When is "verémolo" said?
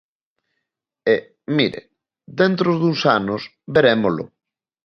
3.75-4.25